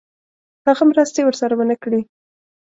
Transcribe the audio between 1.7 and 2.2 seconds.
کړې.